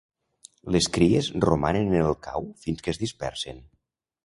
[0.75, 3.65] Les cries romanen en el cau fins que es dispersen.